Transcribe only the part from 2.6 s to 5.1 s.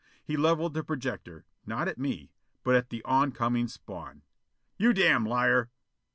but at the on coming Spawn. "You